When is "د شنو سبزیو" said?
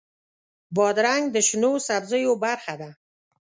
1.31-2.33